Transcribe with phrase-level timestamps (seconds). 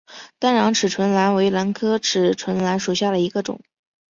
[0.39, 3.61] 单囊齿唇兰为兰科齿唇兰属下的一个种。